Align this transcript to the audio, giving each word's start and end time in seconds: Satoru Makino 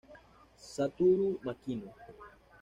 Satoru 0.71 1.27
Makino 1.45 1.87